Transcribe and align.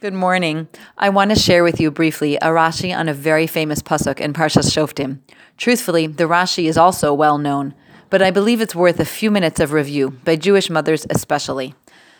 Good 0.00 0.14
morning. 0.14 0.66
I 0.96 1.10
want 1.10 1.30
to 1.30 1.38
share 1.38 1.62
with 1.62 1.78
you 1.78 1.90
briefly 1.90 2.36
a 2.36 2.46
Rashi 2.46 2.96
on 2.96 3.06
a 3.06 3.12
very 3.12 3.46
famous 3.46 3.82
pasuk 3.82 4.18
in 4.18 4.32
Parshas 4.32 4.70
Shoftim. 4.70 5.18
Truthfully, 5.58 6.06
the 6.06 6.24
Rashi 6.24 6.70
is 6.70 6.78
also 6.78 7.12
well 7.12 7.36
known, 7.36 7.74
but 8.08 8.22
I 8.22 8.30
believe 8.30 8.62
it's 8.62 8.74
worth 8.74 8.98
a 8.98 9.04
few 9.04 9.30
minutes 9.30 9.60
of 9.60 9.72
review 9.72 10.12
by 10.24 10.36
Jewish 10.36 10.70
mothers 10.70 11.06
especially. 11.10 11.74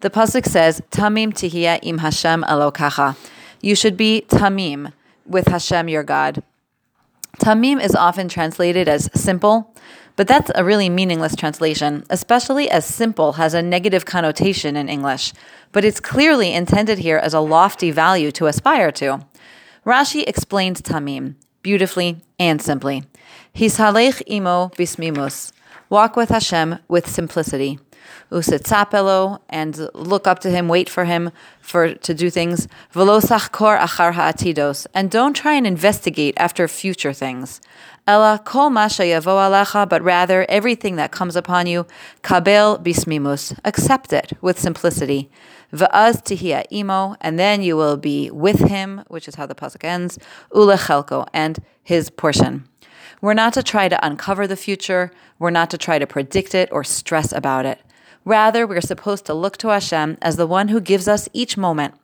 The 0.00 0.10
pasuk 0.10 0.44
says, 0.44 0.82
"Tamim 0.90 1.32
tihia 1.32 1.78
im 1.82 1.96
Hashem 2.04 2.44
elokacha." 2.46 3.16
You 3.62 3.74
should 3.74 3.96
be 3.96 4.26
tamim 4.28 4.92
with 5.26 5.46
Hashem 5.48 5.88
your 5.88 6.02
God. 6.02 6.42
Tamim 7.40 7.82
is 7.82 7.94
often 7.94 8.28
translated 8.28 8.86
as 8.86 9.08
simple, 9.14 9.74
but 10.22 10.28
that's 10.28 10.52
a 10.54 10.62
really 10.62 10.88
meaningless 10.88 11.34
translation, 11.34 12.04
especially 12.08 12.70
as 12.70 12.86
simple 12.86 13.32
has 13.32 13.54
a 13.54 13.60
negative 13.60 14.04
connotation 14.04 14.76
in 14.76 14.88
English. 14.88 15.32
But 15.72 15.84
it's 15.84 15.98
clearly 15.98 16.52
intended 16.54 17.00
here 17.00 17.16
as 17.16 17.34
a 17.34 17.40
lofty 17.40 17.90
value 17.90 18.30
to 18.38 18.46
aspire 18.46 18.92
to. 18.92 19.26
Rashi 19.84 20.22
explains 20.24 20.80
Tamim 20.80 21.34
beautifully 21.62 22.20
and 22.38 22.62
simply. 22.62 23.02
Hishalech 23.52 24.22
imo 24.30 24.70
bismimus. 24.76 25.50
Walk 25.90 26.14
with 26.14 26.28
Hashem 26.28 26.78
with 26.86 27.08
simplicity 27.08 27.80
usitzapelo, 28.30 29.40
and 29.48 29.88
look 29.94 30.26
up 30.26 30.38
to 30.40 30.50
him, 30.50 30.68
wait 30.68 30.88
for 30.88 31.04
him 31.04 31.30
for 31.60 31.94
to 31.94 32.14
do 32.14 32.30
things. 32.30 32.68
Velosachkor 32.94 33.78
achar 33.78 34.12
ha'atidos, 34.12 34.86
and 34.94 35.10
don't 35.10 35.34
try 35.34 35.54
and 35.54 35.66
investigate 35.66 36.34
after 36.36 36.66
future 36.68 37.12
things. 37.12 37.60
Ella 38.06 38.40
kol 38.44 38.70
yavo 38.70 39.24
alecha, 39.24 39.88
but 39.88 40.02
rather 40.02 40.44
everything 40.48 40.96
that 40.96 41.12
comes 41.12 41.36
upon 41.36 41.66
you, 41.66 41.86
kabel 42.22 42.78
bismimus, 42.78 43.56
accept 43.64 44.12
it 44.12 44.32
with 44.40 44.58
simplicity. 44.58 45.30
Va'az 45.72 46.22
tihia 46.22 46.64
imo, 46.72 47.16
and 47.20 47.38
then 47.38 47.62
you 47.62 47.76
will 47.76 47.96
be 47.96 48.30
with 48.30 48.58
him, 48.58 49.04
which 49.08 49.28
is 49.28 49.36
how 49.36 49.46
the 49.46 49.54
pasuk 49.54 49.84
ends, 49.84 50.18
ulechelko, 50.52 51.28
and 51.32 51.60
his 51.82 52.10
portion. 52.10 52.68
We're 53.20 53.34
not 53.34 53.54
to 53.54 53.62
try 53.62 53.88
to 53.88 54.04
uncover 54.04 54.48
the 54.48 54.56
future. 54.56 55.12
We're 55.38 55.50
not 55.50 55.70
to 55.70 55.78
try 55.78 56.00
to 56.00 56.06
predict 56.06 56.56
it 56.56 56.68
or 56.72 56.82
stress 56.82 57.32
about 57.32 57.66
it. 57.66 57.80
Rather, 58.24 58.66
we're 58.66 58.80
supposed 58.80 59.26
to 59.26 59.34
look 59.34 59.56
to 59.58 59.68
Hashem 59.68 60.18
as 60.22 60.36
the 60.36 60.46
one 60.46 60.68
who 60.68 60.80
gives 60.80 61.08
us 61.08 61.28
each 61.32 61.56
moment, 61.56 61.94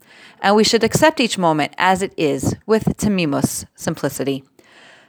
and 0.41 0.57
we 0.57 0.65
should 0.65 0.83
accept 0.83 1.21
each 1.21 1.39
moment 1.39 1.75
as 1.79 2.03
it 2.03 2.13
is 2.17 2.57
with 2.67 2.97
tamimus, 2.97 3.65
simplicity. 3.77 4.45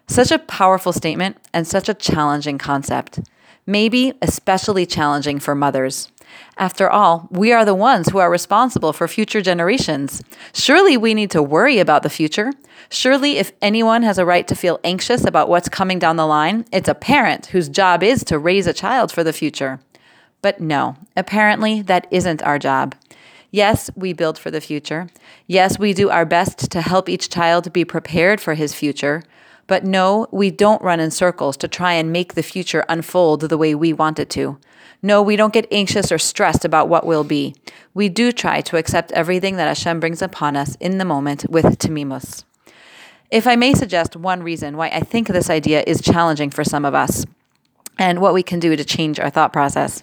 Such 0.08 0.32
a 0.32 0.40
powerful 0.40 0.94
statement 0.94 1.38
and 1.54 1.68
such 1.68 1.90
a 1.90 1.94
challenging 1.94 2.58
concept. 2.58 3.20
Maybe 3.66 4.14
especially 4.22 4.86
challenging 4.86 5.40
for 5.40 5.54
mothers. 5.54 6.12
After 6.58 6.90
all, 6.90 7.28
we 7.32 7.52
are 7.52 7.66
the 7.66 7.76
ones 7.76 8.10
who 8.10 8.18
are 8.20 8.30
responsible 8.30 8.94
for 8.94 9.08
future 9.08 9.42
generations. 9.42 10.24
Surely 10.54 10.98
we 10.98 11.14
need 11.14 11.32
to 11.32 11.42
worry 11.44 11.80
about 11.80 12.04
the 12.04 12.10
future. 12.10 12.52
Surely, 12.90 13.38
if 13.38 13.52
anyone 13.62 14.04
has 14.04 14.18
a 14.18 14.26
right 14.26 14.48
to 14.48 14.56
feel 14.56 14.80
anxious 14.84 15.26
about 15.26 15.50
what's 15.50 15.70
coming 15.70 16.00
down 16.00 16.18
the 16.18 16.26
line, 16.26 16.66
it's 16.72 16.90
a 16.90 16.96
parent 16.96 17.48
whose 17.48 17.70
job 17.70 18.04
is 18.04 18.24
to 18.26 18.40
raise 18.40 18.68
a 18.68 18.74
child 18.74 19.12
for 19.12 19.24
the 19.24 19.34
future. 19.34 19.80
But 20.42 20.62
no, 20.62 20.95
apparently 21.16 21.82
that 21.82 22.08
isn't 22.12 22.42
our 22.44 22.59
job. 22.59 22.95
Yes, 23.52 23.90
we 23.95 24.14
build 24.14 24.38
for 24.38 24.52
the 24.52 24.62
future. 24.62 25.09
Yes, 25.48 25.80
we 25.80 25.94
do 25.94 26.09
our 26.09 26.26
best 26.26 26.72
to 26.72 26.81
help 26.81 27.09
each 27.09 27.30
child 27.30 27.73
be 27.73 27.84
prepared 27.84 28.40
for 28.40 28.54
his 28.54 28.73
future. 28.73 29.23
But 29.66 29.84
no, 29.84 30.28
we 30.31 30.52
don't 30.52 30.81
run 30.81 31.00
in 31.00 31.12
circles 31.12 31.58
to 31.58 31.68
try 31.68 31.94
and 31.94 32.12
make 32.12 32.34
the 32.34 32.44
future 32.44 32.86
unfold 32.90 33.42
the 33.42 33.58
way 33.58 33.76
we 33.76 33.94
want 33.94 34.20
it 34.20 34.30
to. 34.31 34.59
No, 35.02 35.22
we 35.22 35.36
don't 35.36 35.54
get 35.54 35.68
anxious 35.72 36.12
or 36.12 36.18
stressed 36.18 36.66
about 36.66 36.90
what 36.90 37.06
will 37.06 37.24
be. 37.24 37.56
We 37.94 38.09
do 38.09 38.31
try 38.31 38.62
to 38.62 38.78
accept 38.78 39.12
everything 39.14 39.56
that 39.56 39.68
Hashem 39.68 40.00
brings 40.00 40.22
upon 40.22 40.56
us 40.56 40.76
in 40.80 40.98
the 40.98 41.06
moment 41.06 41.50
with 41.50 41.78
tamimus. 41.78 42.44
If 43.31 43.48
I 43.48 43.56
may 43.56 43.74
suggest 43.74 44.16
one 44.16 44.44
reason 44.44 44.76
why 44.76 44.88
I 44.90 45.02
think 45.02 45.28
this 45.28 45.50
idea 45.50 45.84
is 45.86 46.02
challenging 46.02 46.50
for 46.50 46.64
some 46.64 46.84
of 46.84 46.96
us, 46.96 47.26
and 48.00 48.22
what 48.22 48.34
we 48.34 48.42
can 48.42 48.59
do 48.59 48.75
to 48.75 48.84
change 48.84 49.19
our 49.19 49.30
thought 49.30 49.53
process. 49.53 50.02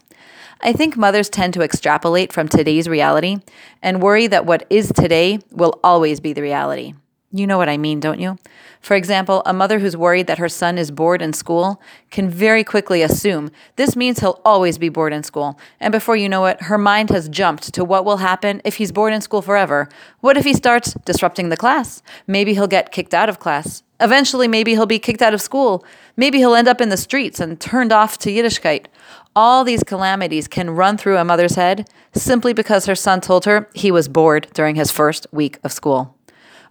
I 0.62 0.72
think 0.72 0.96
mothers 0.96 1.28
tend 1.28 1.54
to 1.54 1.62
extrapolate 1.62 2.32
from 2.32 2.48
today's 2.48 2.88
reality 2.88 3.38
and 3.82 4.02
worry 4.02 4.26
that 4.28 4.46
what 4.46 4.66
is 4.70 4.90
today 4.94 5.38
will 5.50 5.78
always 5.84 6.18
be 6.20 6.32
the 6.32 6.42
reality. 6.42 6.94
You 7.32 7.46
know 7.46 7.58
what 7.58 7.68
I 7.68 7.76
mean, 7.76 8.00
don't 8.00 8.20
you? 8.20 8.38
For 8.80 8.94
example, 8.94 9.42
a 9.44 9.52
mother 9.52 9.78
who's 9.80 9.96
worried 9.96 10.26
that 10.28 10.38
her 10.38 10.48
son 10.48 10.78
is 10.78 10.90
bored 10.90 11.20
in 11.20 11.34
school 11.34 11.82
can 12.10 12.30
very 12.30 12.64
quickly 12.64 13.02
assume 13.02 13.50
this 13.74 13.96
means 13.96 14.20
he'll 14.20 14.40
always 14.44 14.78
be 14.78 14.88
bored 14.88 15.12
in 15.12 15.22
school. 15.22 15.58
And 15.78 15.92
before 15.92 16.16
you 16.16 16.28
know 16.28 16.46
it, 16.46 16.62
her 16.62 16.78
mind 16.78 17.10
has 17.10 17.28
jumped 17.28 17.74
to 17.74 17.84
what 17.84 18.04
will 18.04 18.18
happen 18.18 18.62
if 18.64 18.76
he's 18.76 18.92
bored 18.92 19.12
in 19.12 19.20
school 19.20 19.42
forever. 19.42 19.88
What 20.20 20.38
if 20.38 20.44
he 20.44 20.54
starts 20.54 20.94
disrupting 21.04 21.50
the 21.50 21.56
class? 21.56 22.00
Maybe 22.26 22.54
he'll 22.54 22.66
get 22.66 22.92
kicked 22.92 23.12
out 23.12 23.28
of 23.28 23.40
class. 23.40 23.82
Eventually, 24.00 24.46
maybe 24.46 24.72
he'll 24.72 24.86
be 24.86 24.98
kicked 24.98 25.22
out 25.22 25.34
of 25.34 25.40
school. 25.40 25.84
Maybe 26.16 26.38
he'll 26.38 26.54
end 26.54 26.68
up 26.68 26.80
in 26.80 26.90
the 26.90 26.96
streets 26.96 27.40
and 27.40 27.60
turned 27.60 27.92
off 27.92 28.18
to 28.18 28.30
Yiddishkeit. 28.30 28.86
All 29.34 29.64
these 29.64 29.82
calamities 29.82 30.48
can 30.48 30.70
run 30.70 30.96
through 30.96 31.16
a 31.16 31.24
mother's 31.24 31.54
head 31.54 31.88
simply 32.14 32.52
because 32.52 32.86
her 32.86 32.94
son 32.94 33.20
told 33.20 33.44
her 33.44 33.68
he 33.74 33.90
was 33.90 34.08
bored 34.08 34.48
during 34.54 34.76
his 34.76 34.90
first 34.90 35.26
week 35.32 35.58
of 35.64 35.72
school. 35.72 36.14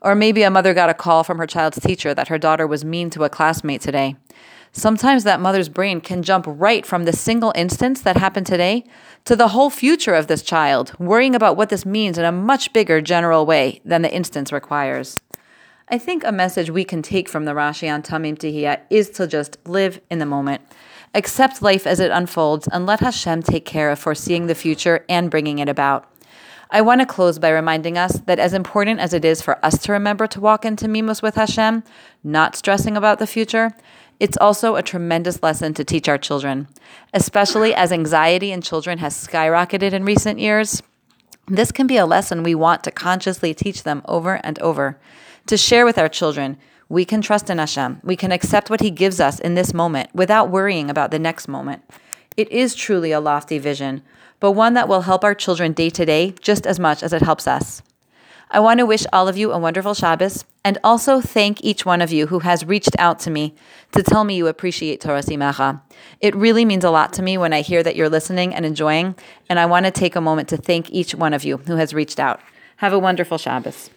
Or 0.01 0.13
maybe 0.13 0.43
a 0.43 0.51
mother 0.51 0.73
got 0.73 0.89
a 0.89 0.93
call 0.93 1.23
from 1.23 1.39
her 1.39 1.47
child's 1.47 1.79
teacher 1.79 2.13
that 2.13 2.27
her 2.27 2.37
daughter 2.37 2.67
was 2.67 2.85
mean 2.85 3.09
to 3.11 3.23
a 3.23 3.29
classmate 3.29 3.81
today. 3.81 4.15
Sometimes 4.71 5.23
that 5.23 5.39
mother's 5.39 5.69
brain 5.69 6.01
can 6.01 6.21
jump 6.21 6.45
right 6.47 6.85
from 6.85 7.05
the 7.05 7.13
single 7.13 7.53
instance 7.55 8.01
that 8.01 8.17
happened 8.17 8.45
today 8.45 8.83
to 9.23 9.35
the 9.35 9.47
whole 9.47 9.69
future 9.69 10.13
of 10.13 10.27
this 10.27 10.41
child, 10.41 10.93
worrying 10.99 11.33
about 11.33 11.55
what 11.55 11.69
this 11.69 11.85
means 11.85 12.17
in 12.17 12.25
a 12.25 12.31
much 12.31 12.73
bigger 12.73 12.99
general 12.99 13.45
way 13.45 13.79
than 13.85 14.01
the 14.01 14.13
instance 14.13 14.51
requires. 14.51 15.21
I 15.87 15.99
think 15.99 16.23
a 16.23 16.31
message 16.31 16.71
we 16.71 16.83
can 16.83 17.03
take 17.03 17.29
from 17.29 17.45
the 17.45 17.51
Rashi 17.51 17.93
on 17.93 18.01
Tamim 18.01 18.35
Tihiyah 18.39 18.81
is 18.89 19.11
to 19.11 19.27
just 19.27 19.59
live 19.67 20.01
in 20.09 20.17
the 20.17 20.25
moment. 20.25 20.63
Accept 21.13 21.61
life 21.61 21.85
as 21.85 21.99
it 21.99 22.09
unfolds 22.09 22.67
and 22.67 22.87
let 22.87 23.01
Hashem 23.01 23.43
take 23.43 23.65
care 23.65 23.91
of 23.91 23.99
foreseeing 23.99 24.47
the 24.47 24.55
future 24.55 25.05
and 25.07 25.29
bringing 25.29 25.59
it 25.59 25.69
about. 25.69 26.11
I 26.71 26.81
want 26.81 27.01
to 27.01 27.05
close 27.05 27.37
by 27.37 27.51
reminding 27.51 27.99
us 27.99 28.13
that 28.25 28.39
as 28.39 28.55
important 28.55 28.99
as 28.99 29.13
it 29.13 29.23
is 29.23 29.43
for 29.43 29.63
us 29.63 29.77
to 29.83 29.91
remember 29.91 30.25
to 30.25 30.41
walk 30.41 30.65
in 30.65 30.75
tamimus 30.75 31.21
with 31.21 31.35
Hashem, 31.35 31.83
not 32.23 32.55
stressing 32.55 32.97
about 32.97 33.19
the 33.19 33.27
future, 33.27 33.71
it's 34.19 34.37
also 34.37 34.75
a 34.75 34.81
tremendous 34.81 35.43
lesson 35.43 35.75
to 35.75 35.83
teach 35.83 36.09
our 36.09 36.17
children, 36.17 36.67
especially 37.13 37.75
as 37.75 37.91
anxiety 37.91 38.51
in 38.51 38.63
children 38.63 38.97
has 38.97 39.15
skyrocketed 39.15 39.93
in 39.93 40.03
recent 40.03 40.39
years. 40.39 40.81
This 41.47 41.71
can 41.71 41.85
be 41.85 41.97
a 41.97 42.07
lesson 42.07 42.41
we 42.41 42.55
want 42.55 42.83
to 42.85 42.91
consciously 42.91 43.53
teach 43.53 43.83
them 43.83 44.01
over 44.05 44.41
and 44.43 44.57
over, 44.59 44.97
to 45.47 45.57
share 45.57 45.85
with 45.85 45.97
our 45.97 46.09
children. 46.09 46.57
We 46.89 47.05
can 47.05 47.21
trust 47.21 47.49
in 47.49 47.57
Hashem. 47.57 48.01
We 48.03 48.15
can 48.15 48.31
accept 48.31 48.69
what 48.69 48.81
He 48.81 48.91
gives 48.91 49.19
us 49.19 49.39
in 49.39 49.55
this 49.55 49.73
moment 49.73 50.09
without 50.13 50.49
worrying 50.49 50.89
about 50.89 51.11
the 51.11 51.19
next 51.19 51.47
moment. 51.47 51.83
It 52.37 52.51
is 52.51 52.75
truly 52.75 53.11
a 53.11 53.19
lofty 53.19 53.59
vision, 53.59 54.03
but 54.39 54.51
one 54.51 54.73
that 54.73 54.87
will 54.87 55.01
help 55.01 55.23
our 55.23 55.33
children 55.33 55.73
day 55.73 55.89
to 55.91 56.05
day 56.05 56.35
just 56.41 56.67
as 56.67 56.79
much 56.79 57.01
as 57.01 57.13
it 57.13 57.21
helps 57.21 57.47
us. 57.47 57.81
I 58.51 58.59
want 58.59 58.79
to 58.79 58.85
wish 58.85 59.05
all 59.11 59.27
of 59.27 59.37
you 59.37 59.51
a 59.51 59.57
wonderful 59.57 59.95
Shabbos 59.95 60.45
and 60.63 60.77
also 60.83 61.19
thank 61.19 61.63
each 61.63 61.85
one 61.85 62.01
of 62.01 62.11
you 62.11 62.27
who 62.27 62.39
has 62.39 62.65
reached 62.65 62.95
out 62.99 63.19
to 63.19 63.31
me 63.31 63.55
to 63.93 64.03
tell 64.03 64.23
me 64.23 64.35
you 64.35 64.47
appreciate 64.47 65.01
Torah 65.01 65.23
Simcha. 65.23 65.81
It 66.21 66.35
really 66.35 66.63
means 66.63 66.83
a 66.83 66.91
lot 66.91 67.11
to 67.13 67.23
me 67.23 67.37
when 67.37 67.53
I 67.53 67.61
hear 67.61 67.81
that 67.81 67.95
you're 67.95 68.09
listening 68.09 68.53
and 68.53 68.65
enjoying, 68.65 69.15
and 69.49 69.59
I 69.59 69.65
want 69.65 69.85
to 69.85 69.91
take 69.91 70.15
a 70.15 70.21
moment 70.21 70.49
to 70.49 70.57
thank 70.57 70.91
each 70.91 71.15
one 71.15 71.33
of 71.33 71.43
you 71.43 71.57
who 71.57 71.77
has 71.77 71.93
reached 71.93 72.19
out. 72.19 72.39
Have 72.77 72.93
a 72.93 72.99
wonderful 72.99 73.37
Shabbos. 73.37 73.89